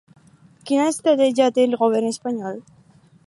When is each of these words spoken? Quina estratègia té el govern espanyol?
Quina 0.69 0.87
estratègia 0.93 1.51
té 1.57 1.67
el 1.69 1.77
govern 1.83 2.13
espanyol? 2.13 2.61